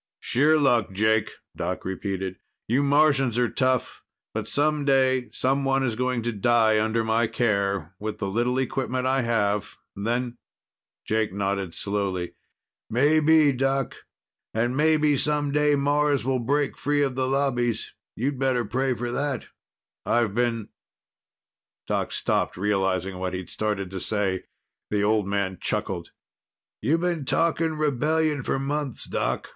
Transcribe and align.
"Sheer 0.19 0.57
luck, 0.57 0.93
Jake," 0.93 1.29
Doc 1.55 1.85
repeated. 1.85 2.37
"You 2.67 2.81
Martians 2.81 3.37
are 3.37 3.51
tough. 3.51 4.01
But 4.33 4.47
some 4.47 4.83
day 4.83 5.29
someone 5.31 5.83
is 5.83 5.95
going 5.95 6.23
to 6.23 6.31
die 6.31 6.83
under 6.83 7.03
my 7.03 7.27
care, 7.27 7.93
with 7.99 8.17
the 8.17 8.25
little 8.27 8.57
equipment 8.57 9.05
I 9.05 9.21
have. 9.21 9.77
Then" 9.95 10.39
Jake 11.07 11.31
nodded 11.31 11.75
slowly. 11.75 12.33
"Maybe, 12.89 13.51
Doc. 13.51 13.97
And 14.55 14.75
maybe 14.75 15.17
some 15.19 15.51
day 15.51 15.75
Mars 15.75 16.25
will 16.25 16.39
break 16.39 16.77
free 16.79 17.03
of 17.03 17.13
the 17.13 17.27
Lobbies. 17.27 17.93
You'd 18.15 18.39
better 18.39 18.65
pray 18.65 18.95
for 18.95 19.11
that." 19.11 19.49
"I've 20.03 20.33
been" 20.33 20.69
Doc 21.87 22.11
stopped, 22.11 22.57
realizing 22.57 23.19
what 23.19 23.35
he'd 23.35 23.51
started 23.51 23.91
to 23.91 23.99
say. 23.99 24.45
The 24.89 25.03
old 25.03 25.27
man 25.27 25.59
chuckled. 25.61 26.09
"You've 26.81 27.01
been 27.01 27.23
talking 27.23 27.73
rebellion 27.75 28.41
for 28.41 28.57
months, 28.57 29.03
Doc. 29.05 29.49